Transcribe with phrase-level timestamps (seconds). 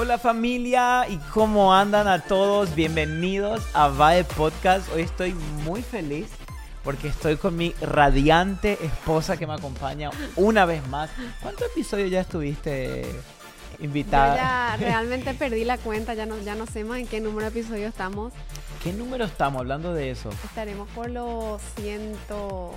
[0.00, 2.72] Hola familia y cómo andan a todos.
[2.76, 4.88] Bienvenidos a Vae Podcast.
[4.94, 6.28] Hoy estoy muy feliz
[6.84, 11.10] porque estoy con mi radiante esposa que me acompaña una vez más.
[11.42, 13.06] ¿Cuántos episodios ya estuviste
[13.80, 14.36] invitada?
[14.36, 17.50] Yo ya realmente perdí la cuenta, ya no, ya no sé más en qué número
[17.50, 18.32] de episodio estamos.
[18.84, 20.30] ¿Qué número estamos hablando de eso?
[20.44, 22.76] Estaremos por los cientos...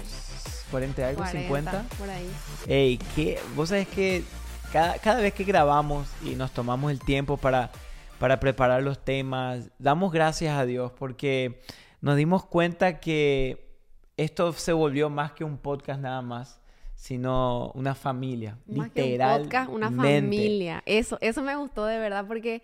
[0.72, 1.86] 40 algo, 40, 50.
[2.00, 2.32] Por ahí.
[2.66, 3.40] Ey, ¿qué?
[3.56, 4.24] Vos sabés que
[4.72, 7.72] cada, cada vez que grabamos y nos tomamos el tiempo para,
[8.20, 11.62] para preparar los temas, damos gracias a Dios porque
[12.00, 13.70] nos dimos cuenta que
[14.18, 16.60] esto se volvió más que un podcast nada más,
[16.96, 18.58] sino una familia.
[18.68, 19.42] Más que un literal.
[19.44, 20.84] podcast, una familia.
[20.86, 22.62] Eso, eso me gustó de verdad porque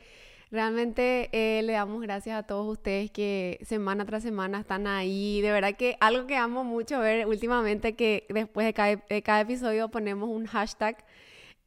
[0.49, 5.41] realmente eh, le damos gracias a todos ustedes que semana tras semana están ahí.
[5.41, 9.41] De verdad que algo que amo mucho ver últimamente que después de cada, de cada
[9.41, 11.03] episodio ponemos un hashtag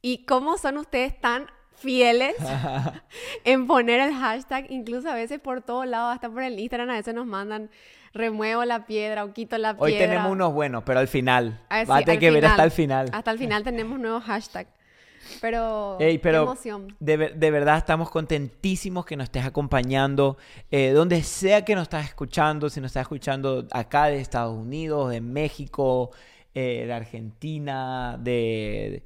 [0.01, 2.35] y cómo son ustedes tan fieles
[3.43, 6.93] en poner el hashtag, incluso a veces por todos lados, hasta por el Instagram, a
[6.93, 7.69] veces nos mandan
[8.13, 9.85] remuevo la piedra o quito la piedra.
[9.85, 11.61] Hoy tenemos unos buenos, pero al final.
[11.69, 13.09] Ah, sí, va a tener que ver hasta el final.
[13.13, 14.69] Hasta el final tenemos nuevos hashtags.
[15.39, 16.95] Pero, Ey, pero emoción.
[16.99, 20.37] de, ver- de verdad estamos contentísimos que nos estés acompañando,
[20.71, 25.11] eh, donde sea que nos estás escuchando, si nos estás escuchando acá de Estados Unidos,
[25.11, 26.09] de México,
[26.55, 29.03] eh, de Argentina, de...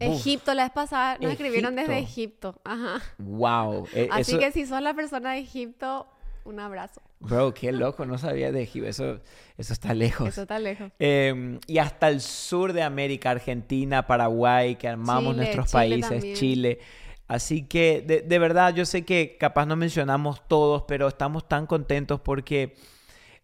[0.00, 2.48] Egipto, la vez pasada nos escribieron desde Egipto.
[2.50, 2.60] Egipto.
[2.64, 3.02] Ajá.
[3.18, 3.86] wow.
[3.94, 6.06] eh, Así eso- que si sos la persona de Egipto,
[6.44, 7.00] un abrazo.
[7.20, 9.20] Bro, qué loco, no sabía de Egipto, eso,
[9.56, 10.28] eso está lejos.
[10.28, 10.92] Eso está lejos.
[11.00, 16.10] Eh, y hasta el sur de América, Argentina, Paraguay, que armamos Chile, nuestros Chile países,
[16.10, 16.34] también.
[16.36, 16.78] Chile.
[17.26, 21.66] Así que de, de verdad, yo sé que capaz no mencionamos todos, pero estamos tan
[21.66, 22.74] contentos porque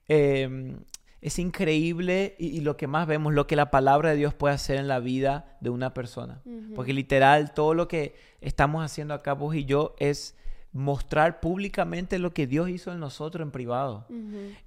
[0.08, 0.76] eh,
[1.24, 4.54] es increíble y, y lo que más vemos, lo que la palabra de Dios puede
[4.54, 6.42] hacer en la vida de una persona.
[6.76, 10.36] Porque literal, todo lo que estamos haciendo acá vos y yo es
[10.74, 14.06] mostrar públicamente lo que Dios hizo en nosotros en privado.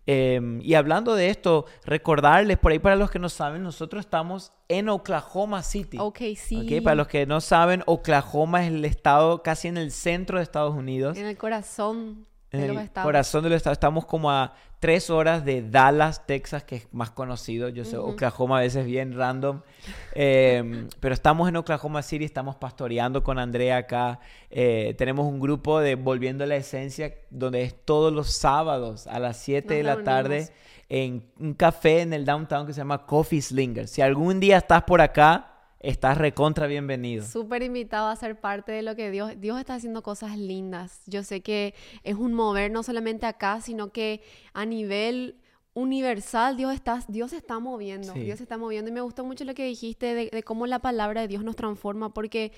[0.08, 4.52] Eh, y hablando de esto, recordarles, por ahí para los que no saben, nosotros estamos
[4.68, 5.98] en Oklahoma City.
[6.00, 6.56] Ok, sí.
[6.56, 6.84] ¿ok?
[6.84, 10.74] Para los que no saben, Oklahoma es el estado casi en el centro de Estados
[10.74, 11.18] Unidos.
[11.20, 12.26] En el corazón
[12.58, 13.06] En de el los estados.
[13.06, 13.74] corazón del estado.
[13.74, 17.70] Estamos como a tres horas de Dallas, Texas, que es más conocido.
[17.70, 17.98] Yo sé.
[17.98, 19.62] Oklahoma a veces bien random.
[20.14, 24.20] Eh, pero estamos en Oklahoma City, estamos pastoreando con Andrea acá.
[24.50, 29.20] Eh, tenemos un grupo de Volviendo a la Esencia, donde es todos los sábados a
[29.20, 30.50] las 7 de la tarde
[30.90, 33.88] en un café en el downtown que se llama Coffee Slinger.
[33.88, 35.57] Si algún día estás por acá,
[35.90, 37.26] estás recontra bienvenido.
[37.26, 41.02] Súper invitado a ser parte de lo que Dios, Dios está haciendo cosas lindas.
[41.06, 44.22] Yo sé que es un mover no solamente acá, sino que
[44.54, 45.38] a nivel
[45.74, 48.20] universal Dios está, Dios se está moviendo, Sí.
[48.20, 51.22] Dios está moviendo y me gustó mucho lo que dijiste de, de cómo la palabra
[51.22, 52.52] de Dios nos transforma porque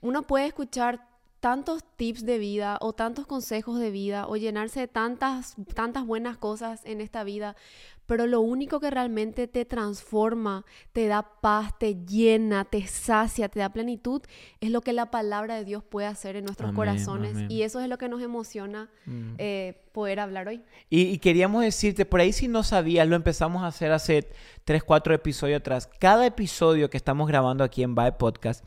[0.00, 1.08] uno puede escuchar
[1.40, 6.36] tantos tips de vida o tantos consejos de vida o llenarse de tantas, tantas buenas
[6.36, 7.56] cosas en esta vida,
[8.10, 13.60] pero lo único que realmente te transforma, te da paz, te llena, te sacia, te
[13.60, 14.20] da plenitud,
[14.60, 17.36] es lo que la palabra de Dios puede hacer en nuestros Amén, corazones.
[17.36, 17.46] amén.
[17.48, 19.34] Y eso es lo que nos emociona Mm.
[19.38, 20.60] eh, poder hablar hoy.
[20.88, 24.28] Y, y queríamos decirte, por ahí si no sabías, lo empezamos a hacer hace
[24.64, 25.88] 3, 4 episodios atrás.
[26.00, 28.64] Cada episodio que estamos grabando aquí en Vibe Podcast,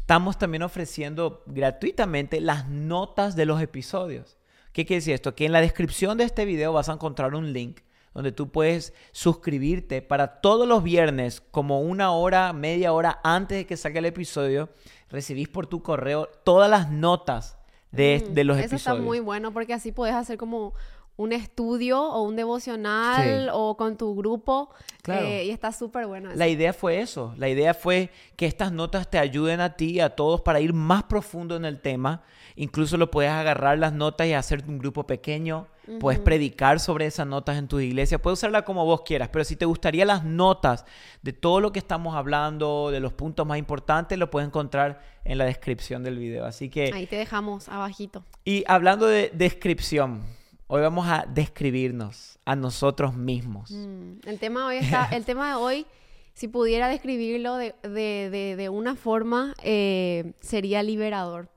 [0.00, 4.38] estamos también ofreciendo gratuitamente las notas de los episodios.
[4.72, 5.34] ¿Qué quiere decir esto?
[5.34, 7.80] Que en la descripción de este video vas a encontrar un link
[8.16, 13.66] donde tú puedes suscribirte para todos los viernes, como una hora, media hora antes de
[13.66, 14.70] que salga el episodio,
[15.10, 17.58] recibís por tu correo todas las notas
[17.92, 18.96] de, Mm, de los Eso episodios.
[18.98, 20.72] está muy bueno porque así puedes hacer como
[21.16, 23.48] un estudio o un devocional Sí.
[23.52, 24.70] o con tu grupo.
[25.02, 25.26] Claro.
[25.26, 26.30] eh, y está súper bueno.
[26.30, 26.38] eso.
[26.38, 27.32] La idea fue eso.
[27.38, 30.72] La idea fue que estas notas te ayuden a ti y a todos para ir
[30.72, 32.22] más profundo en el tema.
[32.56, 35.68] Incluso lo puedes agarrar las notas y hacer un grupo pequeño.
[36.00, 38.18] Puedes predicar sobre esas notas en tu iglesia.
[38.18, 39.28] Puedes usarla como vos quieras.
[39.32, 40.84] Pero si te gustaría las notas
[41.22, 45.38] de todo lo que estamos hablando, de los puntos más importantes, lo puedes encontrar en
[45.38, 46.44] la descripción del video.
[46.44, 46.90] Así que...
[46.92, 48.24] Ahí te dejamos abajito.
[48.44, 50.22] Y hablando de descripción,
[50.68, 53.70] hoy vamos a describirnos a nosotros mismos.
[53.70, 55.86] Mm, El tema hoy está, el tema de hoy,
[56.34, 61.48] si pudiera describirlo de, de- de- de una forma, eh, sería liberador.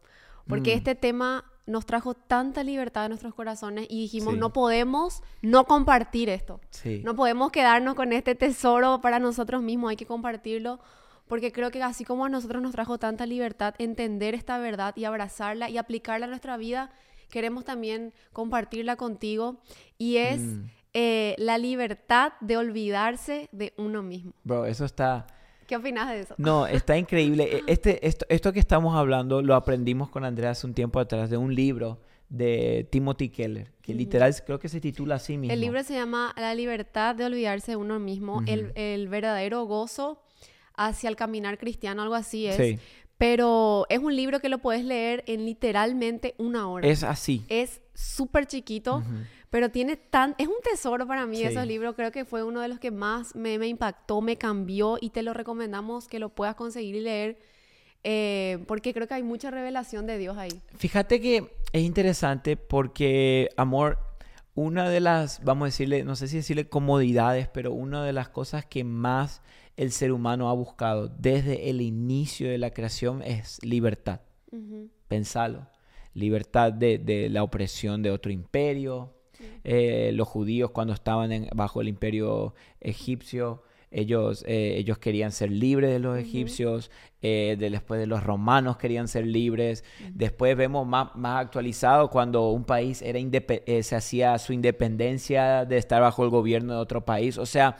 [0.47, 0.77] Porque Mm.
[0.77, 4.39] este tema nos trajo tanta libertad en nuestros corazones y dijimos, Sí.
[4.39, 6.59] no podemos no compartir esto.
[6.71, 7.01] Sí.
[7.05, 10.79] No podemos quedarnos con este tesoro para nosotros mismos, hay que compartirlo.
[11.27, 15.03] Porque creo que así como a nosotros nos trajo tanta libertad entender esta verdad y
[15.05, 16.89] abrazarla y aplicarla a nuestra vida,
[17.29, 19.61] queremos también compartirla contigo.
[19.97, 20.65] Y es Mm.
[20.93, 24.33] eh, la libertad de olvidarse de uno mismo.
[24.43, 25.27] Bro, eso está...
[25.67, 26.33] ¿Qué opinas de eso?
[26.39, 27.43] No, está increíble.
[27.57, 31.29] E, este, esto, esto que estamos hablando lo aprendimos con Andrea hace un tiempo atrás
[31.29, 31.99] de un libro
[32.29, 35.53] de Timothy Keller, que literal creo que se titula así mismo.
[35.53, 40.21] El libro se llama La libertad de olvidarse de uno mismo, el, el, verdadero gozo
[40.75, 42.55] hacia el caminar cristiano, algo así es.
[42.55, 42.79] Sí.
[43.19, 46.87] Pero es un libro que lo puedes leer en literalmente una hora.
[46.87, 47.43] Es así.
[47.49, 49.03] Es súper chiquito,
[49.49, 50.35] pero tiene tan...
[50.37, 51.95] Es un tesoro para mí ese libro.
[51.95, 55.21] Creo que fue uno de los que más me, me, impactó, me cambió y te
[55.21, 57.37] lo recomendamos que lo puedas conseguir y leer.
[58.05, 60.61] Eh, porque creo que hay mucha revelación de Dios ahí.
[60.77, 63.99] Fíjate que es interesante porque, amor,
[64.55, 68.29] una de las, vamos a decirle, no sé si decirle comodidades, pero una de las
[68.29, 69.41] cosas que más
[69.79, 74.19] el ser humano ha buscado desde el inicio de la creación es libertad.
[75.07, 75.67] Pensalo.
[76.13, 79.13] Libertad de, la opresión de otro imperio.
[79.63, 85.91] Eh, los judíos cuando estaban bajo el imperio egipcio, ellos, eh, ellos querían ser libres
[85.91, 86.91] de los egipcios,
[87.21, 89.85] eh, después de los romanos querían ser libres.
[90.11, 93.17] Después vemos más, más actualizado cuando un país era
[93.81, 97.37] se hacía su independencia de estar bajo el gobierno de otro país.
[97.37, 97.77] O sea,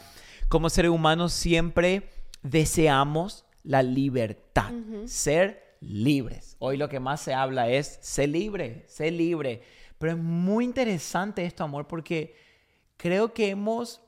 [0.49, 2.09] como seres humanos siempre
[2.41, 4.71] deseamos la libertad,
[5.05, 6.55] ser libres.
[6.59, 9.61] Hoy lo que más se habla es ser libre, ser libre.
[9.99, 12.35] Pero es muy interesante esto, amor, porque
[12.97, 14.01] creo que hemos,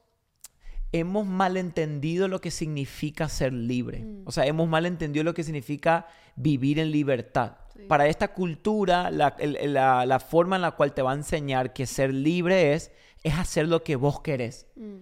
[0.91, 3.99] hemos malentendido lo que significa ser libre.
[3.99, 4.23] Mm.
[4.25, 7.57] O sea, hemos malentendido lo que significa vivir en libertad.
[7.87, 12.73] Para esta cultura, la, forma en la cual te va a enseñar que ser libre
[12.73, 12.91] es,
[13.23, 14.67] es hacer lo que vos querés.
[14.75, 14.97] Mm.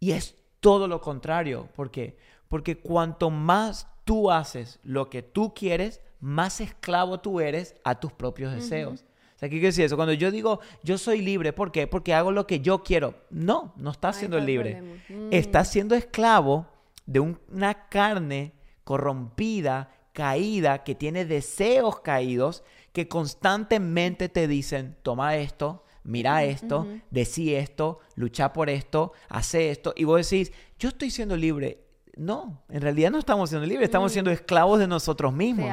[0.00, 1.68] Y es todo lo contrario.
[1.74, 2.16] ¿Por qué?
[2.48, 8.12] Porque cuanto más tú haces lo que tú quieres, más esclavo tú eres a tus
[8.12, 9.04] propios deseos.
[9.36, 9.96] O sea, ¿qué quiere decir eso?
[9.96, 11.86] Cuando yo digo, yo soy libre, ¿por qué?
[11.86, 13.14] Porque hago lo que yo quiero.
[13.30, 14.82] No, no estás siendo libre.
[15.08, 15.28] Mm.
[15.30, 16.66] Estás siendo esclavo
[17.06, 18.52] de una carne
[18.84, 27.54] corrompida, caída, que tiene deseos caídos, que constantemente te dicen, toma esto, mira esto, decí
[27.54, 31.86] esto, lucha por esto, hace esto, y vos decís, yo estoy siendo libre.
[32.16, 34.14] No, en realidad no estamos siendo libres, estamos mm.
[34.14, 35.70] siendo esclavos de nosotros mismos.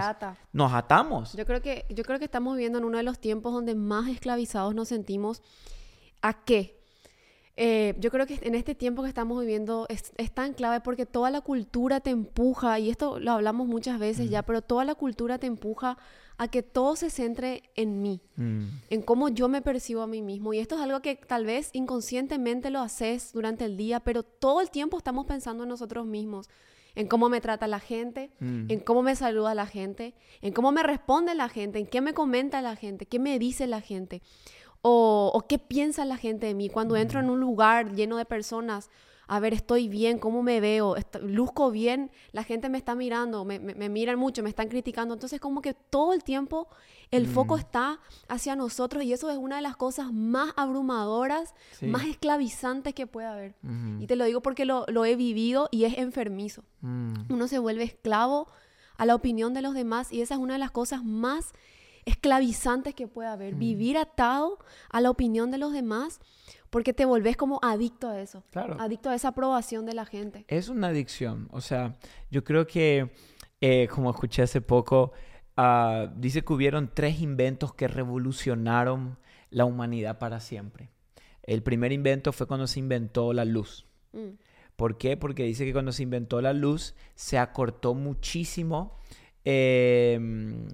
[0.53, 1.33] Nos atamos.
[1.33, 4.07] Yo creo que yo creo que estamos viviendo en uno de los tiempos donde más
[4.07, 5.41] esclavizados nos sentimos.
[6.21, 6.77] ¿A qué?
[7.59, 11.31] Eh, yo creo que en este tiempo que estamos viviendo es, tan clave porque toda
[11.31, 15.39] la cultura te empuja, y esto lo hablamos muchas veces ya, pero toda la cultura
[15.39, 15.97] te empuja
[16.37, 18.63] a que todo se centre en mí, mm.
[18.91, 20.53] en cómo yo me percibo a mí mismo.
[20.53, 24.61] Y esto es algo que tal vez inconscientemente lo haces durante el día, pero todo
[24.61, 26.47] el tiempo estamos pensando en nosotros mismos,
[26.93, 28.71] en cómo me trata la gente, mm.
[28.71, 32.13] en cómo me saluda la gente, en cómo me responde la gente, en qué me
[32.13, 34.21] comenta la gente, qué me dice la gente.
[34.83, 38.89] O, qué piensa la gente de mí cuando entro en un lugar lleno de personas
[39.27, 43.59] a ver, estoy bien, cómo me veo, luzco bien, la gente me está mirando, me,
[43.59, 45.13] miran mucho, me están criticando.
[45.13, 46.69] Entonces, como que todo el tiempo
[47.11, 47.59] el foco mm.
[47.59, 53.05] está hacia nosotros y eso es una de las cosas más abrumadoras, más esclavizantes que
[53.05, 53.55] puede haber.
[53.99, 56.63] Y te lo digo porque lo, he vivido y es enfermizo.
[56.81, 57.13] Mm.
[57.29, 58.47] Uno se vuelve esclavo
[58.97, 61.51] a la opinión de los demás y esa es una de las cosas más
[62.05, 63.55] esclavizantes que puede haber.
[63.55, 63.59] Mm.
[63.59, 64.59] Vivir atado
[64.89, 66.21] a la opinión de los demás
[66.69, 68.43] porque te volvés como adicto a eso.
[68.51, 68.77] Claro.
[68.79, 70.45] Adicto a esa aprobación de la gente.
[70.47, 71.47] Es una adicción.
[71.51, 71.95] O sea,
[72.29, 73.11] yo creo que,
[73.61, 75.11] eh, como escuché hace poco,
[75.55, 79.17] ah, dice que hubieron tres inventos que revolucionaron
[79.49, 80.89] la humanidad para siempre.
[81.43, 83.85] El primer invento fue cuando se inventó la luz.
[84.11, 84.35] Mm.
[84.75, 85.17] ¿Por qué?
[85.17, 88.99] Porque dice que cuando se inventó la luz se acortó muchísimo
[89.43, 90.67] em,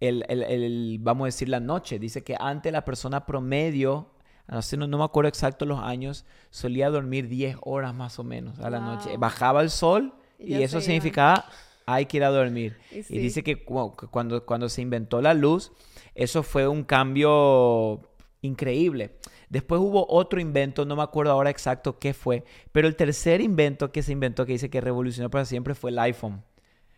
[0.00, 1.98] el, vamos a decir, la noche.
[1.98, 4.12] Dice que antes la persona promedio
[4.50, 8.70] no, no, me acuerdo exacto los años, solía dormir 10 horas más o menos a
[8.70, 9.16] la noche.
[9.16, 11.46] Bajaba el sol y, eso significaba
[11.86, 12.76] hay que ir a dormir.
[12.90, 15.72] Y, dice que cuando, cuando se inventó la luz,
[16.14, 18.00] eso fue un cambio
[18.42, 19.16] increíble.
[19.48, 23.90] Después hubo otro invento, no me acuerdo ahora exacto qué fue, pero el tercer invento
[23.90, 26.42] que se inventó, que dice que revolucionó para siempre, fue el iPhone.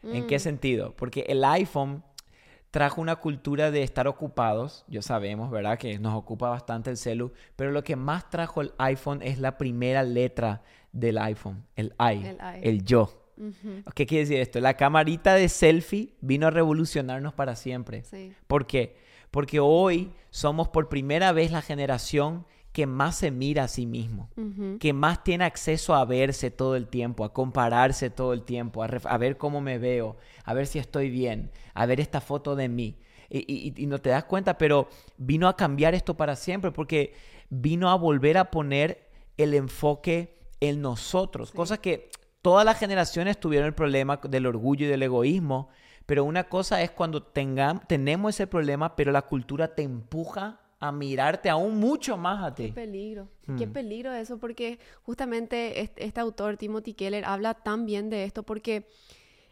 [0.02, 0.40] ¿En qué mm.
[0.40, 0.94] sentido?
[0.96, 2.02] Porque el iPhone
[2.72, 5.78] trajo una cultura de estar ocupados, ya sabemos, ¿verdad?
[5.78, 9.58] Que nos ocupa bastante el celu, pero lo que más trajo el iPhone es la
[9.58, 13.28] primera letra del iPhone, el I, el, yo.
[13.94, 14.58] ¿Qué quiere decir esto?
[14.58, 18.04] La camarita de selfie vino a revolucionarnos para siempre.
[18.46, 18.96] ¿Por qué?
[19.30, 24.30] Porque hoy somos por primera vez la generación que más se mira a sí mismo,
[24.80, 29.18] que más tiene acceso a verse todo el tiempo, a compararse todo el tiempo, a,
[29.18, 32.98] ver cómo me veo, a ver si estoy bien, a ver esta foto de mí.
[33.28, 34.88] Y, no te das cuenta, pero
[35.18, 37.14] vino a cambiar esto para siempre porque
[37.50, 42.10] vino a volver a poner el enfoque en nosotros, cosa que
[42.40, 45.68] todas las generaciones tuvieron el problema del orgullo y del egoísmo,
[46.06, 51.48] pero una cosa es cuando tenemos ese problema, pero la cultura te empuja a mirarte
[51.48, 52.66] aún mucho más a ti.
[52.66, 53.72] Qué peligro, qué mm.
[53.72, 58.88] peligro eso, porque justamente este, autor, Timothy Keller, habla tan bien de esto, porque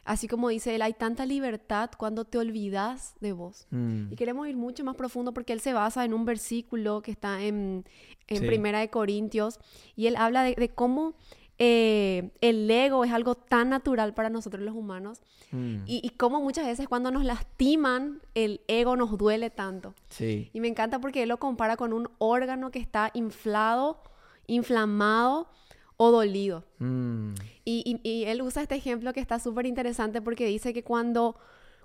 [0.04, 3.68] así como dice él, hay tanta libertad cuando te olvidas de vos.
[3.70, 4.12] Mm.
[4.12, 7.40] Y queremos ir mucho más profundo porque él se basa en un versículo que está
[7.42, 7.84] en,
[8.26, 9.58] Primera de Corintios,
[9.96, 11.14] y él habla de cómo
[11.62, 15.20] eh, el ego es algo tan natural para nosotros los humanos
[15.52, 15.82] mm.
[15.84, 19.94] y, como muchas veces cuando nos lastiman, el ego nos duele tanto.
[20.08, 20.48] Sí.
[20.54, 24.02] Y me encanta porque él lo compara con un órgano que está inflado,
[24.46, 25.50] inflamado
[25.98, 26.64] o dolido.
[26.78, 27.34] Mm.
[27.66, 31.36] Y, y, él usa este ejemplo que está súper interesante porque dice que cuando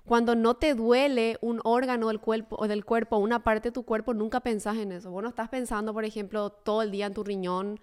[0.06, 3.82] cuando no te duele un órgano del cuerpo o del cuerpo, una parte de tu
[3.82, 5.10] cuerpo, nunca pensás en eso.
[5.10, 7.80] Vos no estás pensando, por ejemplo, todo el día en tu riñón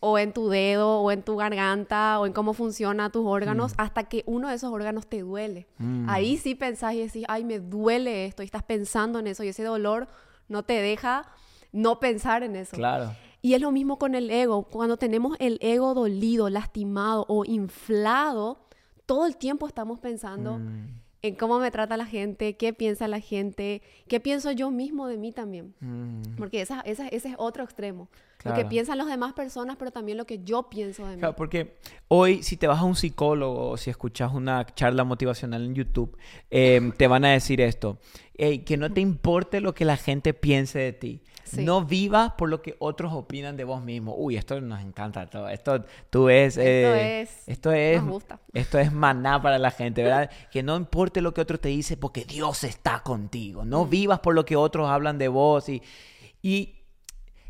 [0.00, 3.74] o en tu dedo o en tu garganta o en cómo funcionan tus órganos mm.
[3.78, 5.66] hasta que uno de esos órganos te duele.
[5.78, 6.10] Mm.
[6.10, 9.48] Ahí sí pensás y decís, ay, me duele esto y estás pensando en eso y
[9.48, 10.08] ese dolor
[10.48, 11.26] no te deja
[11.72, 12.76] no pensar en eso.
[12.76, 13.16] Claro.
[13.40, 14.64] Y es lo mismo con el ego.
[14.64, 18.66] Cuando tenemos el ego dolido, lastimado o inflado,
[19.06, 23.20] todo el tiempo estamos pensando mm en cómo me trata la gente, qué piensa la
[23.20, 25.74] gente, qué pienso yo mismo de mí también.
[25.80, 26.34] Mm.
[26.36, 28.08] Porque esa, ese es otro extremo.
[28.44, 31.18] Lo que piensan las demás personas, pero también lo que yo pienso de mí.
[31.18, 31.76] Claro, porque
[32.08, 36.16] hoy si te vas a un psicólogo o si escuchas una charla motivacional en YouTube,
[36.50, 37.98] em, te van a decir esto.
[38.66, 41.22] que no te importe lo que la gente piense de ti.
[41.60, 44.14] No vivas por lo que otros opinan de vos mismo.
[44.16, 45.26] Uy, esto nos encanta.
[45.28, 45.48] Todo.
[45.48, 46.28] Esto tú.
[46.28, 47.48] Esto eh, es.
[47.48, 48.02] Esto es.
[48.52, 50.30] Esto es maná para la gente, ¿verdad?
[50.50, 53.64] que no importe lo que otro te dice porque Dios está contigo.
[53.64, 53.90] No mm.
[53.90, 55.68] vivas por lo que otros hablan de vos.
[55.68, 55.82] Y,
[56.40, 56.81] y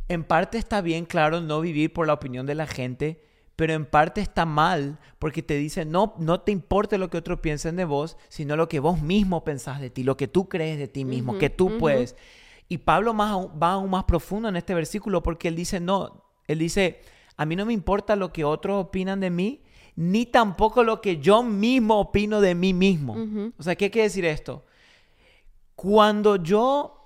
[0.08, 3.22] en parte está bien, claro, no vivir por la opinión de la gente.
[3.56, 7.40] Pero en parte está mal porque te dice, no, no te importe lo que otros
[7.40, 10.78] piensen de vos, sino lo que vos mismo pensás de ti, lo que tú crees
[10.78, 12.16] de ti mismo, que tú puedes.
[12.68, 16.58] Y Pablo más, va aún más profundo en este versículo porque él dice, no, él
[16.58, 17.02] dice,
[17.36, 19.62] a mí no me importa lo que otros opinan de mí,
[19.94, 23.16] ni tampoco lo que yo mismo opino de mí mismo.
[23.58, 24.64] O sea, ¿qué quiere decir esto?
[25.74, 27.01] Cuando yo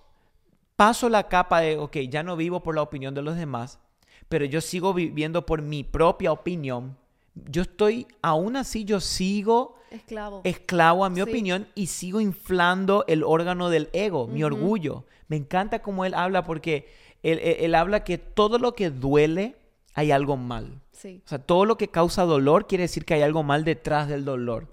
[0.77, 3.81] paso la capa de, ok, ya no vivo por la opinión de los demás,
[4.29, 6.97] pero yo sigo viviendo por mi propia opinión,
[7.35, 13.23] yo estoy, aún así yo sigo esclavo, esclavo a mi opinión y sigo inflando el
[13.23, 15.05] órgano del ego, mi orgullo.
[15.29, 16.89] Me encanta cómo él habla porque
[17.23, 19.57] él, habla que todo lo que duele
[19.95, 20.81] hay algo mal.
[20.95, 24.25] O sea, todo lo que causa dolor quiere decir que hay algo mal detrás del
[24.25, 24.67] dolor.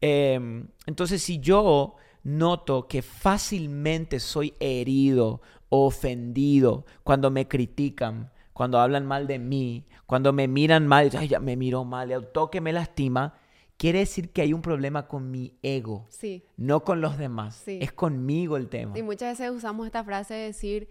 [0.00, 9.06] Em, entonces, si yo noto que fácilmente soy herido ofendido cuando me critican, cuando hablan
[9.06, 12.72] mal de mí, cuando me miran mal, ay, ya me miró mal, el toque me
[12.72, 13.34] lastima,
[13.76, 16.44] quiere decir que hay un problema con mi ego, sí.
[16.56, 17.62] no con los demás.
[17.66, 18.98] Es conmigo el tema.
[18.98, 20.88] Y muchas veces usamos esta frase de decir,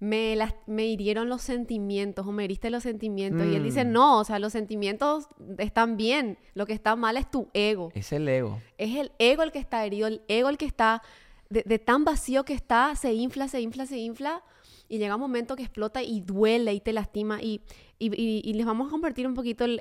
[0.00, 0.36] me,
[0.66, 3.46] me hirieron los sentimientos o me heriste los sentimientos.
[3.46, 3.92] Y él dice, mm.
[3.92, 5.28] no, o sea, los sentimientos
[5.58, 7.90] están bien, lo que está mal es tu ego.
[7.94, 8.60] Es el ego.
[8.78, 11.02] Es el ego el que está herido, el ego el que está,
[11.50, 14.42] de, de tan vacío que está, se infla, se infla, se infla
[14.88, 17.42] y llega un momento que explota y duele y te lastima.
[17.42, 17.60] Y,
[17.98, 19.78] y, les vamos a compartir un poquito el,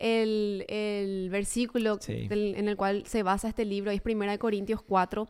[0.67, 5.27] el, versículo en el cual se basa este libro, es 1 Corintios 4.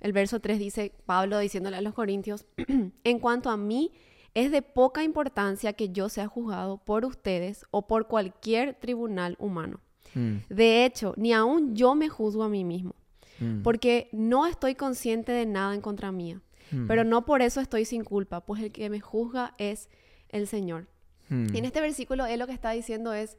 [0.00, 2.46] El verso 3 dice, Pablo diciéndole a los corintios,
[3.04, 3.92] en cuanto a mí,
[4.34, 9.80] es de poca importancia que yo sea juzgado por ustedes o por cualquier tribunal humano.
[10.14, 10.36] Mm.
[10.48, 12.94] De hecho, ni aún yo me juzgo a mí mismo,
[13.40, 13.62] mm.
[13.62, 16.40] porque no estoy consciente de nada en contra mía.
[16.72, 16.86] Hmm.
[16.86, 19.88] Pero no por eso estoy sin culpa, pues el que me juzga es
[20.30, 20.88] el Señor.
[21.30, 23.38] Y en este versículo él lo que está diciendo es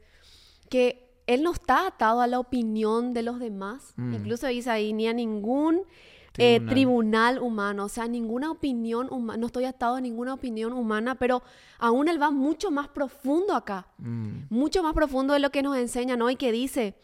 [0.68, 3.94] que él no está atado a la opinión de los demás.
[3.96, 5.82] Incluso dice ahí, ni a ningún
[6.38, 7.38] eh, tribunal.
[7.38, 11.42] humano, o sea, ninguna opinión humana, no estoy atado a ninguna opinión humana, pero
[11.78, 13.86] aún él va mucho más profundo acá,
[14.50, 16.30] mucho más profundo de lo que nos enseña, ¿no?
[16.30, 16.96] Y que dice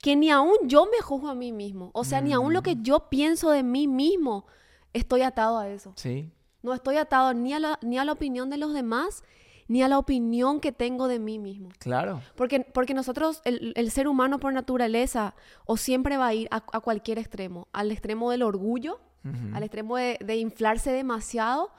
[0.00, 2.76] que ni aún yo me juzgo a mí mismo, o sea, ni aún lo que
[2.80, 4.46] yo pienso de mí mismo
[4.92, 5.92] estoy atado a eso.
[5.96, 6.30] Sí.
[6.62, 9.24] No estoy atado ni a la, ni a la opinión de los demás,
[9.68, 11.68] ni a la opinión que tengo de mí mismo.
[11.78, 12.20] Claro.
[12.34, 17.18] Porque, porque nosotros, el, ser humano por naturaleza, o siempre va a ir a, cualquier
[17.18, 19.00] extremo, al extremo del orgullo,
[19.54, 21.70] al extremo de, inflarse demasiado,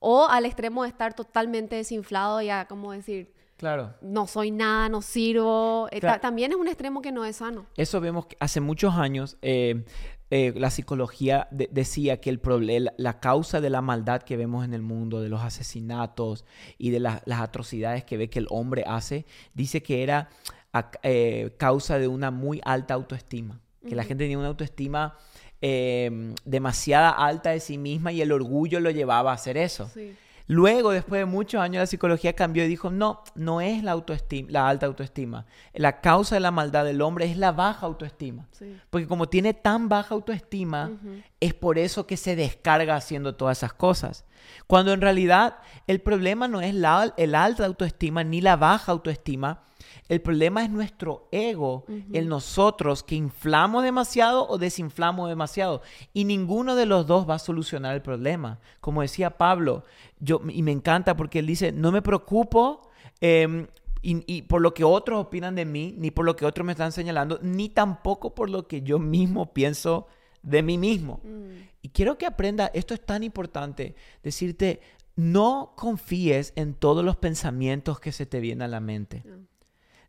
[0.00, 3.94] o al extremo de estar totalmente desinflado y a, como decir, Claro.
[4.02, 5.88] No soy nada, no sirvo.
[5.90, 7.64] Eh, también es un extremo que no es sano.
[7.76, 9.86] Eso vemos que hace muchos años eh,
[10.30, 14.74] eh, la psicología decía que el problema, la causa de la maldad que vemos en
[14.74, 16.44] el mundo, de los asesinatos
[16.78, 20.28] y de las atrocidades que ve que el hombre hace, dice que era
[20.72, 23.60] a eh, causa de una muy alta autoestima.
[23.88, 25.16] Que la gente tenía una autoestima
[25.60, 29.88] eh, demasiada alta de sí misma y el orgullo lo llevaba a hacer eso.
[29.94, 30.16] Sí.
[30.48, 34.48] Luego, después de muchos años, la psicología cambió y dijo, no, no es la, autoestima,
[34.50, 35.46] la alta autoestima.
[35.74, 38.46] La causa de la maldad del hombre es la baja autoestima.
[38.52, 38.76] Sí.
[38.90, 40.92] Porque como tiene tan baja autoestima,
[41.40, 44.24] es por eso que se descarga haciendo todas esas cosas.
[44.68, 45.56] Cuando en realidad
[45.88, 49.62] el problema no es la, el alta autoestima ni la baja autoestima,
[50.08, 55.82] el problema es nuestro ego, el nosotros que inflamos demasiado o desinflamos demasiado.
[56.12, 58.60] Y ninguno de los dos va a solucionar el problema.
[58.80, 59.82] Como decía Pablo,
[60.20, 62.82] yo, y me encanta porque él dice, no me preocupo
[63.20, 63.66] em,
[64.00, 66.72] y, y por lo que otros opinan de mí, ni por lo que otros me
[66.72, 70.06] están señalando, ni tampoco por lo que yo mismo pienso
[70.42, 71.20] de mí mismo.
[71.24, 71.66] Mm.
[71.82, 74.80] Y quiero que aprenda, esto es tan importante, decirte,
[75.16, 79.22] no confíes en todos los pensamientos que se te vienen a la mente.
[79.24, 79.55] No.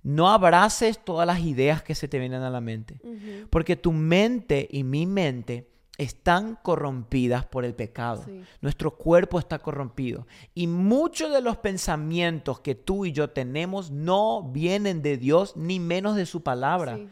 [0.07, 2.97] No abraces todas las ideas que se te vienen a la mente.
[3.49, 8.23] Porque tu mente y mi mente están corrompidas por el pecado.
[8.25, 8.41] Sí.
[8.61, 10.25] Nuestro cuerpo está corrompido.
[10.55, 15.77] Y muchos de los pensamientos que tú y yo tenemos no vienen de Dios ni
[15.77, 16.95] menos de su palabra.
[16.95, 17.09] Sí.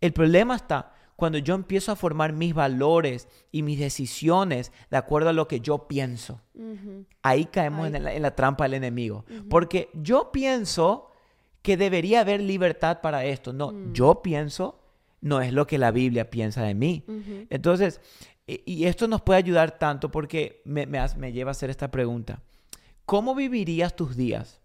[0.00, 5.28] El problema está cuando yo empiezo a formar mis valores y mis decisiones de acuerdo
[5.28, 6.40] a lo que yo pienso.
[7.20, 7.96] Ahí caemos Ahí.
[7.96, 9.26] En, la, en la trampa del enemigo.
[9.50, 11.09] Porque yo pienso
[11.62, 13.52] que debería haber libertad para esto.
[13.52, 13.92] No, Mm.
[13.92, 14.80] yo pienso,
[15.20, 17.04] no es lo que la Biblia piensa de mí.
[17.50, 18.00] Entonces,
[18.46, 22.42] y, y esto nos puede ayudar tanto porque me, me lleva a hacer esta pregunta.
[23.04, 24.60] ¿Cómo vivirías tus días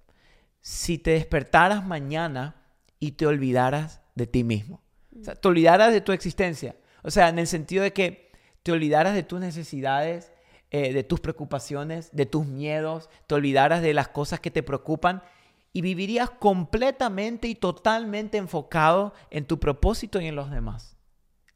[0.61, 2.55] si te despertaras mañana
[2.99, 4.81] y te olvidaras de ti mismo?
[5.19, 6.75] O sea, te olvidaras de tu existencia.
[7.03, 8.31] O sea, en el sentido de que
[8.63, 10.31] te olvidaras de tus necesidades,
[10.71, 15.21] eh, de tus preocupaciones, de tus miedos, te olvidaras de las cosas que te preocupan
[15.75, 20.95] y vivirías completamente y totalmente enfocado en tu propósito y en los demás.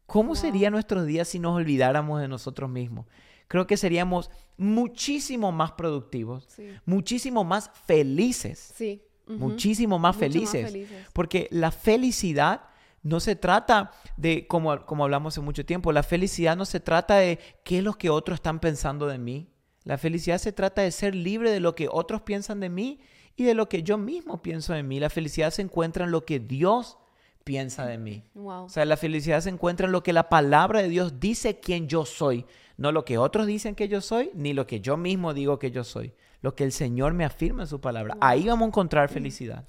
[0.08, 0.36] ¿Cómo Wow.
[0.36, 3.06] serían nuestros días si nos olvidáramos de nosotros mismos?
[3.48, 6.68] Creo que seríamos muchísimo más productivos, Sí.
[6.86, 9.02] muchísimo más felices, Sí.
[9.26, 10.74] Muchísimo más felices.
[11.14, 12.64] Porque la felicidad
[13.04, 17.16] no se trata de, como, como hablamos hace mucho tiempo, la felicidad no se trata
[17.16, 19.48] de qué es lo que otros están pensando de mí.
[19.86, 23.00] La felicidad se trata de ser libre de lo que otros piensan de mí
[23.40, 25.00] y de lo que yo mismo pienso de mí.
[25.00, 26.98] La felicidad se encuentra en lo que Dios
[27.44, 28.24] piensa de mí.
[28.36, 28.66] Wow.
[28.66, 31.88] O sea, la felicidad se encuentra en lo que la palabra de Dios dice quién
[31.88, 32.46] yo soy.
[32.78, 35.72] No lo que otros dicen que yo soy, ni lo que yo mismo digo que
[35.72, 36.14] yo soy.
[36.42, 38.16] Lo que el Señor me afirma en su palabra.
[38.22, 39.66] Ahí vamos a encontrar felicidad.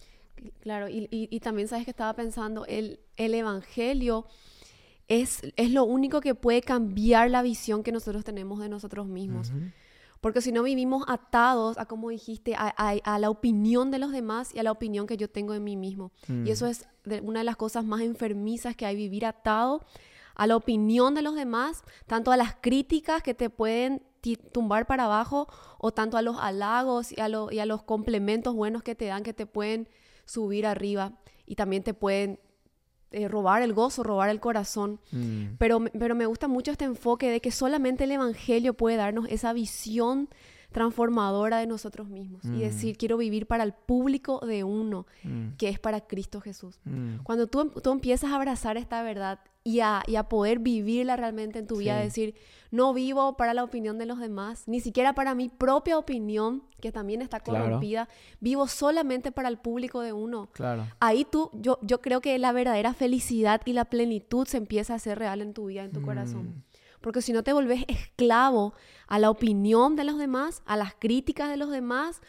[0.60, 4.26] Claro, y, y- y también sabes que estaba pensando, el, el Evangelio
[5.08, 9.52] es, es lo único que puede cambiar la visión que nosotros tenemos de nosotros mismos.
[10.20, 14.12] Porque si no vivimos atados a, como dijiste, a, a- a la opinión de los
[14.12, 16.12] demás y a la opinión que yo tengo de mí mismo.
[16.46, 19.80] Y eso es de- una de las cosas más enfermizas que hay, vivir atado
[20.34, 24.02] a la opinión de los demás, tanto a las críticas que te pueden
[24.52, 28.54] tumbar para abajo, o tanto a los halagos y a, lo- y a los complementos
[28.54, 29.88] buenos que te dan, que te pueden
[30.26, 31.12] subir arriba
[31.46, 32.38] y también te pueden
[33.12, 35.00] eh, robar el gozo, robar el corazón.
[35.12, 35.56] Mm.
[35.58, 39.26] Pero, me- pero me gusta mucho este enfoque de que solamente el Evangelio puede darnos
[39.28, 40.28] esa visión
[40.70, 42.54] transformadora de nosotros mismos Mm.
[42.54, 45.56] y decir, quiero vivir para el público de uno, Mm.
[45.58, 46.78] que es para Cristo Jesús.
[46.84, 47.16] Mm.
[47.24, 51.16] Cuando tú, em- tú empiezas a abrazar esta verdad y a, y a poder vivirla
[51.16, 52.04] realmente en tu vida, Sí.
[52.04, 52.34] decir,
[52.70, 56.92] no vivo para la opinión de los demás, ni siquiera para mi propia opinión, que
[56.92, 57.64] también está Claro.
[57.64, 58.08] corrompida,
[58.40, 60.48] vivo solamente para el público de uno.
[60.52, 60.86] Claro.
[61.00, 64.96] Ahí tú, yo, yo creo que la verdadera felicidad y la plenitud se empieza a
[64.96, 66.04] hacer real en tu vida, en tu Mm.
[66.04, 66.64] corazón.
[67.02, 68.72] Porque si no te volvés esclavo
[69.08, 72.20] a la opinión de los demás, a las críticas de los demás,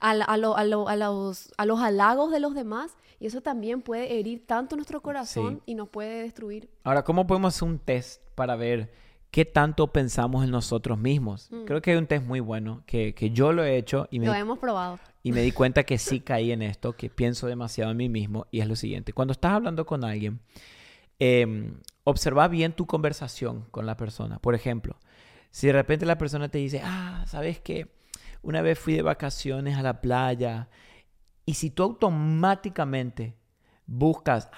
[0.00, 3.40] a, a lo- a lo- a los, a los halagos de los demás, y eso
[3.40, 5.72] también puede herir tanto nuestro corazón Sí.
[5.72, 6.68] y nos puede destruir.
[6.84, 8.92] Ahora, ¿cómo podemos hacer un test para ver
[9.30, 11.50] qué tanto pensamos en nosotros mismos?
[11.66, 14.26] Creo que hay un test muy bueno que, que yo lo he hecho y me,
[14.26, 14.98] Lo hemos probado.
[15.22, 18.46] y me di cuenta que sí caí en esto, que pienso demasiado en mí mismo.
[18.50, 20.40] Y es lo siguiente, cuando estás hablando con alguien,
[21.18, 21.72] eh,
[22.04, 24.38] observa bien tu conversación con la persona.
[24.38, 24.96] Por ejemplo,
[25.50, 27.88] si de repente la persona te dice, ah, ¿sabes qué?
[28.42, 30.68] Una vez fui de vacaciones a la playa
[31.48, 33.34] y si tú automáticamente
[33.86, 34.50] buscas,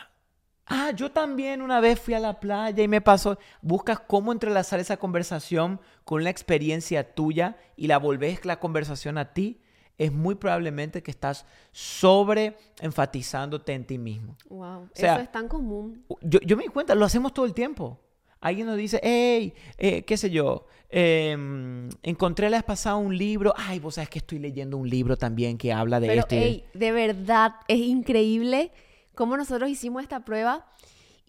[0.67, 4.81] ah, yo también una vez fui a la playa y me pasó, buscas cómo entrelazar
[4.81, 9.61] esa conversación con la experiencia tuya y la volvés la conversación a ti,
[9.99, 14.37] es muy probablemente que estás sobre enfatizándote en ti mismo.
[14.49, 14.89] Wow.
[14.93, 16.05] sea, eso es tan común.
[16.23, 18.01] Yo, yo me di cuenta, lo hacemos todo el tiempo.
[18.41, 23.53] Alguien nos dice, hey, eh, qué sé yo, em, encontré la vez pasada un libro.
[23.57, 26.35] Ay, vos sabes que estoy leyendo un libro también que habla de Pero, esto.
[26.35, 28.73] hey, de verdad, es increíble
[29.15, 30.67] cómo nosotros hicimos esta prueba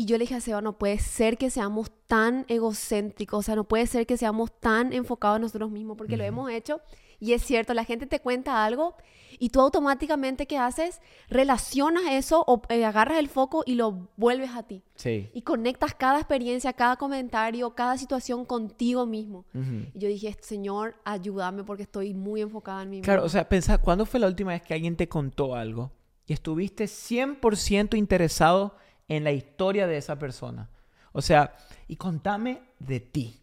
[0.01, 3.55] y yo le dije a Seba, no puede ser que seamos tan egocéntricos, o sea,
[3.55, 6.81] no puede ser que seamos tan enfocados en nosotros mismos, porque lo hemos hecho.
[7.19, 8.95] Y es cierto, la gente te cuenta algo
[9.37, 11.01] y tú automáticamente, ¿qué haces?
[11.29, 14.81] Relacionas eso o eh, agarras el foco y lo vuelves a ti.
[14.95, 15.29] Sí.
[15.35, 19.45] Y conectas cada experiencia, cada comentario, cada situación contigo mismo.
[19.53, 19.85] Ujú.
[19.93, 23.27] Y yo dije, Señor, ayúdame porque estoy muy enfocada en mí Claro, misma.
[23.27, 25.91] o sea, pensá, ¿cuándo fue la última vez que alguien te contó algo
[26.25, 28.75] y estuviste 100% interesado
[29.15, 30.69] en la historia de esa persona?
[31.12, 31.58] O sea,
[31.89, 33.41] y contame de ti.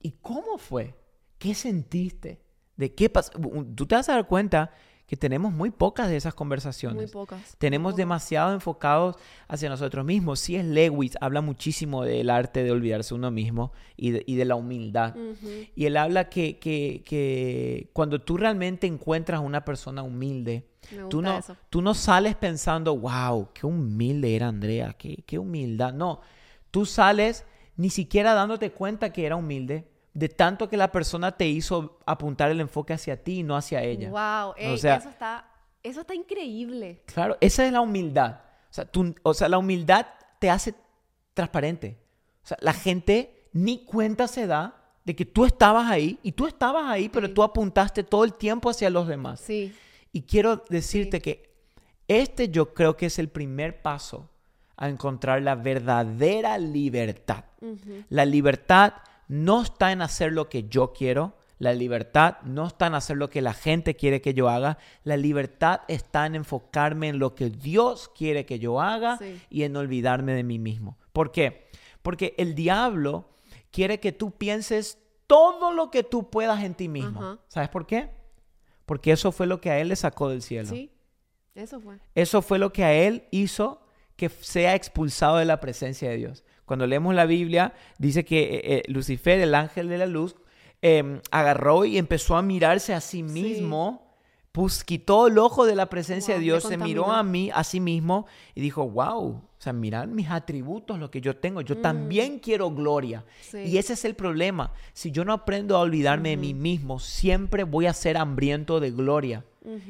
[0.00, 0.94] ¿Y cómo fue?
[1.38, 2.42] ¿Qué sentiste?
[2.76, 3.32] ¿De qué pasó?
[3.74, 4.72] Tú te vas a dar cuenta
[5.06, 7.10] que tenemos muy pocas de esas muy conversaciones.
[7.10, 7.38] pocas.
[7.38, 7.96] muy Tenemos pocas.
[7.98, 9.16] demasiado enfocados
[9.48, 10.40] hacia nosotros mismos.
[10.40, 14.44] Si es Lewis, habla muchísimo del arte de olvidarse uno mismo y de, y de
[14.44, 15.14] la humildad.
[15.74, 20.66] Y él habla que, que, que cuando tú realmente encuentras a una persona humilde,
[21.10, 21.56] tú no, eso.
[21.68, 25.92] tú no sales pensando, wow, qué humilde era Andrea, qué, qué humildad.
[25.92, 26.20] No,
[26.70, 27.44] tú sales
[27.76, 32.50] ni siquiera dándote cuenta que era humilde, de tanto que la persona te hizo apuntar
[32.50, 34.10] el enfoque hacia ti y no hacia ella.
[34.10, 35.48] Wow, ey, sea- eso está,
[35.82, 37.02] eso está increíble.
[37.06, 38.40] Claro, esa es la humildad.
[38.70, 40.06] O sea, tú- o sea, la humildad
[40.38, 40.74] te hace
[41.34, 41.98] transparente.
[42.44, 46.46] O sea, la gente ni cuenta se da de que tú estabas ahí y tú
[46.46, 47.34] estabas ahí, pero Sí.
[47.34, 49.40] tú apuntaste todo el tiempo hacia los demás.
[49.40, 49.74] Sí,
[50.14, 51.50] Y quiero decirte que
[52.06, 54.28] este yo creo que es el primer paso
[54.76, 57.44] a encontrar la verdadera libertad.
[58.10, 58.92] La libertad
[59.28, 61.36] no está en hacer lo que yo quiero.
[61.58, 64.78] La libertad no está en hacer lo que la gente quiere que yo haga.
[65.04, 69.40] La libertad está en enfocarme en lo que Dios quiere que yo haga Sí.
[69.48, 70.98] y en olvidarme de mí mismo.
[71.12, 71.68] ¿Por qué?
[72.02, 73.28] Porque el diablo
[73.70, 77.38] quiere que tú pienses todo lo que tú puedas en ti mismo.
[77.46, 78.10] ¿Sabes por qué?
[78.84, 80.68] Porque eso fue lo que a él le sacó del cielo.
[80.68, 80.90] sí,
[81.54, 81.98] eso fue.
[82.14, 83.80] Eso fue lo que a él hizo
[84.16, 86.44] que sea expulsado de la presencia de Dios.
[86.64, 90.36] Cuando leemos la Biblia, dice que eh, eh, Lucifer, el ángel de la luz,
[90.80, 94.16] eh, agarró y empezó a mirarse a sí mismo,
[94.52, 97.64] pues quitó el ojo de la presencia Wow, de Dios, se miró a mí, a
[97.64, 101.78] sí mismo, y dijo, wow, o sea, mirad mis atributos, lo que yo tengo, yo
[101.78, 103.20] también quiero gloria.
[103.20, 103.50] Mm.
[103.50, 103.58] Sí.
[103.58, 104.72] Y ese es el problema.
[104.92, 108.90] Si yo no aprendo a olvidarme de mí mismo, siempre voy a ser hambriento de
[108.90, 109.44] gloria.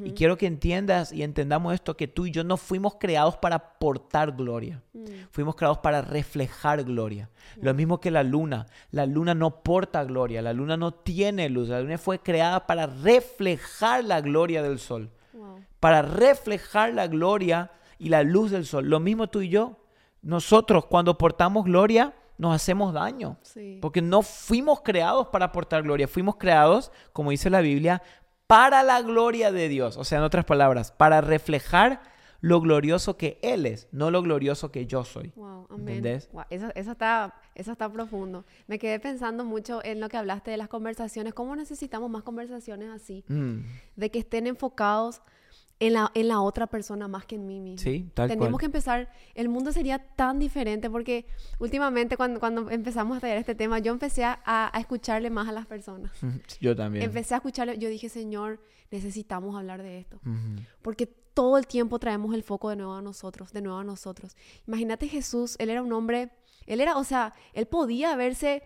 [0.05, 3.79] Y quiero que entiendas y entendamos esto, que tú y yo no fuimos creados para
[3.79, 4.83] portar gloria.
[4.93, 5.05] Mm.
[5.31, 7.31] Fuimos creados para reflejar gloria.
[7.61, 8.67] Lo mismo que la luna.
[8.91, 11.69] La luna no porta gloria, la luna no tiene luz.
[11.69, 15.11] La luna fue creada para reflejar la gloria del sol.
[15.33, 15.61] Wow.
[15.81, 18.87] Para reflejar la gloria y la luz del sol.
[18.87, 19.79] Lo mismo tú y yo.
[20.21, 23.39] Nosotros cuando portamos gloria nos hacemos daño.
[23.43, 23.79] Sí.
[23.81, 28.03] Porque no fuimos creados para aportar gloria, fuimos creados, como dice la Biblia,
[28.53, 29.97] para la gloria de Dios.
[29.97, 32.03] O sea, en otras palabras, para reflejar
[32.43, 35.33] lo glorioso que Él es, no lo glorioso que yo soy.
[35.37, 35.89] Wow, amén.
[35.89, 36.29] ¿Entendés?
[36.33, 38.45] Wow, eso, eso está, eso está profundo.
[38.67, 41.33] Me quedé pensando mucho en lo que hablaste de las conversaciones.
[41.33, 43.25] ¿Cómo necesitamos más conversaciones así?
[43.29, 43.61] Mm,
[43.97, 45.23] De que estén enfocados
[45.87, 47.83] en la, en la otra persona más que en mí mismo.
[47.83, 48.61] sí, tal Tenemos cual.
[48.61, 51.27] que empezar, el mundo sería tan diferente porque
[51.59, 55.53] últimamente cuando, cuando empezamos a traer este tema, yo empecé a, a escucharle más a
[55.53, 56.13] las personas.
[56.61, 57.05] Yo también.
[57.05, 58.61] Empecé a escucharle, yo dije, Señor,
[58.93, 60.21] necesitamos hablar de esto.
[60.83, 64.37] Porque todo el tiempo traemos el foco de nuevo a nosotros, de nuevo a nosotros.
[64.69, 66.31] Imagínate Jesús, él era un hombre,
[66.67, 68.63] él era, o sea, él podía eh,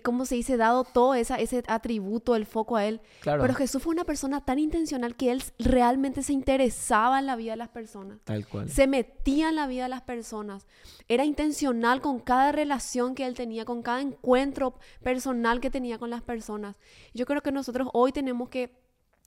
[0.00, 3.00] ¿cómo se dice?, dado todo esa, ese atributo, el foco a él.
[3.20, 3.42] Claro.
[3.42, 7.52] Pero Jesús fue una persona tan intencional que él realmente se interesaba en la vida
[7.52, 8.18] de las personas.
[8.24, 8.68] Tal cual.
[8.70, 10.66] Se metía en la vida de las personas.
[11.08, 16.10] Era intencional con cada relación que él tenía, con cada encuentro personal que tenía con
[16.10, 16.76] las personas.
[17.12, 18.81] Yo creo que nosotros hoy tenemos que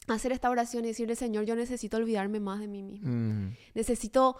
[0.07, 3.09] hacer esta oración y decirle, Señor, yo necesito olvidarme más de mí mismo.
[3.11, 4.35] Mm, Necesito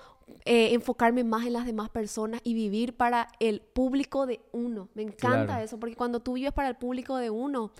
[0.45, 4.89] eh, enfocarme más en las demás personas y vivir para el público de uno.
[4.93, 5.63] Me encanta Claro.
[5.63, 7.71] eso, porque cuando tú vives para el público de uno,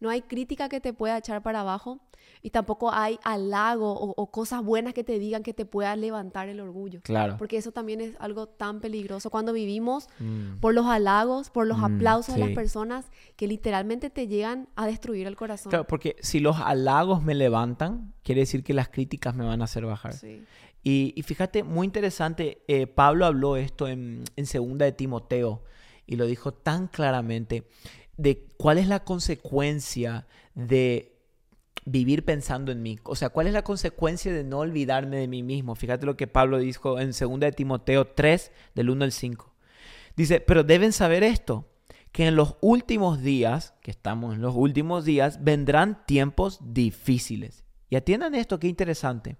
[0.00, 2.00] no hay crítica que te pueda echar para abajo
[2.42, 6.48] y tampoco hay halago o, o cosas buenas que te digan que te puedan levantar
[6.48, 7.00] el orgullo.
[7.02, 7.36] claro.
[7.38, 11.78] Porque eso también es algo tan peligroso cuando vivimos Mm, por los halagos, por los
[11.78, 15.70] Mm, aplausos de las personas que literalmente te llegan a destruir el corazón.
[15.70, 19.64] Claro, porque si los halagos me levantan, quiere decir que las críticas me van a
[19.64, 20.14] hacer bajar.
[20.14, 20.44] Sí.
[20.82, 25.62] Y, y fíjate, muy interesante, eh, Pablo habló esto en, en segunda de Timoteo
[26.06, 27.64] y lo dijo tan claramente
[28.20, 31.16] de cuál es la consecuencia de
[31.84, 32.98] vivir pensando en mí.
[33.04, 35.74] O sea, cuál es la consecuencia de no olvidarme de mí mismo.
[35.74, 39.54] Fíjate lo que Pablo dijo en segunda de Timoteo 3, del 1 al 5.
[40.16, 41.68] Dice, pero deben saber esto,
[42.12, 47.64] que en los últimos días, que estamos en los últimos días, vendrán tiempos difíciles.
[47.88, 49.38] Y atiendan esto, qué interesante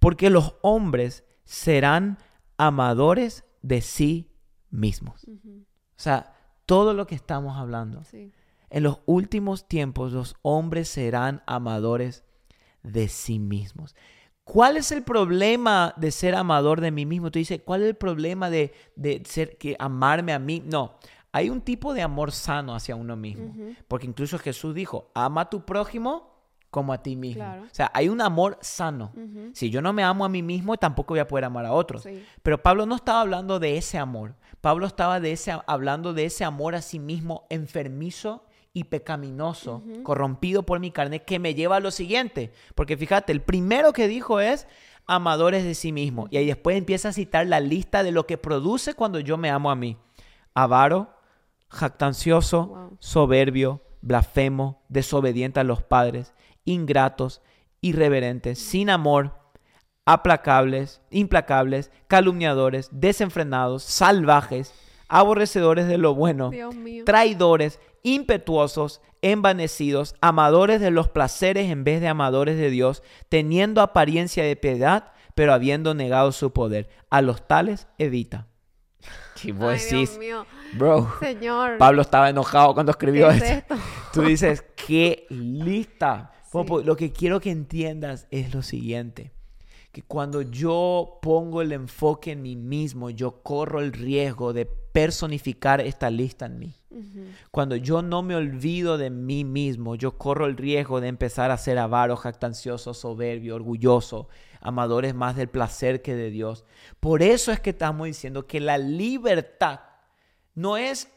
[0.00, 2.18] porque los hombres serán
[2.56, 4.32] amadores de sí
[4.70, 5.24] mismos.
[5.24, 6.34] O sea,
[6.70, 8.04] todo lo que estamos hablando.
[8.04, 8.30] Sí.
[8.70, 12.22] En los últimos tiempos los hombres serán amadores
[12.84, 13.96] de sí mismos.
[14.44, 17.32] ¿Cuál es el problema de ser amador de mí mismo?
[17.32, 20.62] Tú dices, ¿cuál es el problema de, de ser que amarme a mí?
[20.64, 20.94] No,
[21.32, 23.52] hay un tipo de amor sano hacia uno mismo.
[23.88, 26.30] Porque incluso Jesús dijo, ama a tu prójimo
[26.70, 27.42] como a ti mismo.
[27.42, 27.64] Claro.
[27.64, 29.10] O sea, hay un amor sano.
[29.54, 32.04] Si yo no me amo a mí mismo, tampoco voy a poder amar a otros.
[32.04, 32.24] Sí.
[32.44, 34.36] Pero Pablo no estaba hablando de ese amor.
[34.60, 40.64] Pablo estaba de ese, hablando de ese amor a sí mismo enfermizo y pecaminoso, corrompido
[40.64, 42.52] por mi carne, que me lleva a lo siguiente.
[42.74, 44.66] Porque fíjate, el primero que dijo es
[45.06, 46.28] amadores de sí mismo.
[46.30, 49.50] Y ahí después empieza a citar la lista de lo que produce cuando yo me
[49.50, 49.96] amo a mí.
[50.54, 51.10] Avaro,
[51.68, 52.96] jactancioso, Wow.
[53.00, 56.32] soberbio, blasfemo, desobediente a los padres,
[56.64, 57.42] ingratos,
[57.80, 59.39] irreverentes, sin amor,
[60.12, 64.74] aplacables, implacables, calumniadores, desenfrenados, salvajes,
[65.08, 66.50] aborrecedores de lo bueno,
[67.06, 74.42] traidores, impetuosos, envanecidos, amadores de los placeres en vez de amadores de Dios, teniendo apariencia
[74.42, 76.88] de piedad, pero habiendo negado su poder.
[77.08, 78.48] A los tales evita.
[79.44, 80.46] Y vos Ay, decís, Dios mío.
[80.74, 81.78] bro, Señor.
[81.78, 83.74] Pablo estaba enojado cuando ¿qué escribió es esto.
[83.74, 83.86] esto?
[84.12, 86.32] Tú dices, qué lista.
[86.50, 86.58] Sí.
[86.84, 89.32] Lo que quiero que entiendas es lo siguiente.
[89.92, 95.80] Que cuando yo pongo el enfoque en mí mismo, yo corro el riesgo de personificar
[95.80, 96.74] esta lista en mí.
[97.52, 101.56] Cuando yo no me olvido de mí mismo, yo corro el riesgo de empezar a
[101.56, 104.28] ser avaro, jactancioso, soberbio, orgulloso,
[104.60, 106.64] amadores más del placer que de Dios.
[106.98, 109.80] Por eso es que estamos diciendo que la libertad
[110.54, 111.08] no es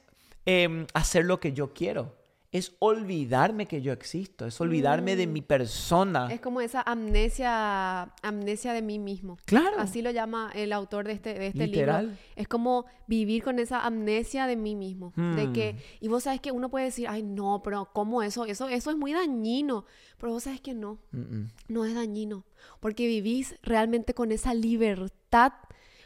[0.46, 2.16] em, hacer lo que yo quiero,
[2.54, 6.32] es olvidarme que yo existo, es olvidarme de mi persona.
[6.32, 9.38] Es como esa amnesia, amnesia de mí mismo.
[9.46, 9.80] Claro.
[9.80, 12.06] Así lo llama el autor de este, de este Literal.
[12.06, 12.18] libro.
[12.36, 15.14] Es como vivir con esa amnesia de mí mismo.
[15.16, 15.54] De Hmm.
[15.54, 18.46] que, y vos sabes que uno puede decir, ay no, pero ¿cómo eso?
[18.46, 19.86] Eso, eso es muy dañino.
[20.18, 21.50] Pero vos sabes que no, Mm-mm.
[21.68, 22.46] no es dañino.
[22.80, 25.54] Porque vivís realmente con esa libertad.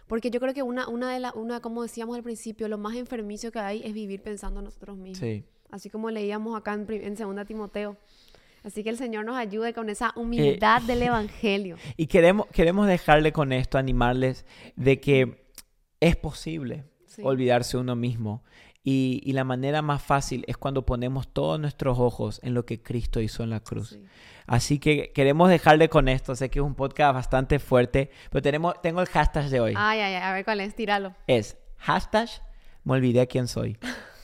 [0.07, 2.95] Porque yo creo que una, una de las, una, como decíamos al principio, lo más
[2.95, 5.17] enfermizo que hay es vivir pensando en nosotros mismos.
[5.19, 5.43] Sí.
[5.71, 7.97] Así como leíamos acá en, en segunda Timoteo.
[8.63, 11.77] Así que el Señor nos ayude con esa Eh, humildad del Evangelio.
[11.97, 15.47] Y queremos, queremos dejarle con esto, animarles de que
[15.99, 17.21] es posible Sí.
[17.25, 18.43] olvidarse uno mismo.
[18.83, 22.81] Y, y la manera más fácil es cuando ponemos todos nuestros ojos en lo que
[22.81, 23.89] Cristo hizo en la cruz.
[23.89, 24.05] Sí.
[24.45, 26.35] Así que queremos dejarle con esto.
[26.35, 29.73] Sé que es un podcast bastante fuerte, pero tenemos, tengo el hashtag de hoy.
[29.75, 31.13] Ay, ay, ay, a ver cuál es, tíralo.
[31.27, 32.29] Es hashtag
[32.85, 33.77] me olvidé quién soy.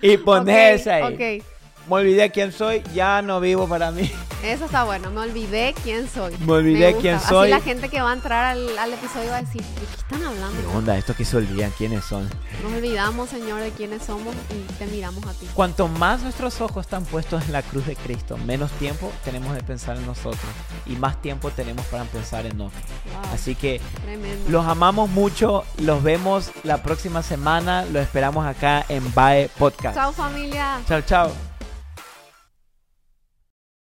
[0.00, 1.40] y pones ahí.
[1.40, 1.44] Ok,
[1.88, 4.10] Me olvidé quién soy, ya no vivo para mí.
[4.42, 5.10] eso está bueno.
[5.10, 6.34] Me olvidé quién soy.
[6.38, 7.52] Me olvidé quién soy.
[7.52, 9.94] Así la gente que va a entrar al, al episodio va a decir, ¿de qué
[9.96, 10.60] están hablando?
[10.60, 10.96] ¿Qué onda?
[10.96, 12.28] Estos que se olvidan quiénes son.
[12.62, 15.46] Nos olvidamos, Señor, de quiénes somos y te miramos a ti.
[15.54, 19.62] Cuanto más nuestros ojos están puestos en la cruz de Cristo, menos tiempo tenemos de
[19.62, 20.40] pensar en nosotros
[20.86, 22.82] y más tiempo tenemos para pensar en otros.
[23.12, 24.50] Wow, Así que tremendo.
[24.50, 29.94] los amamos mucho, los vemos la próxima semana, los esperamos acá en Bae Podcast.
[29.96, 30.80] Chao, familia.
[30.88, 31.53] Chao, chao.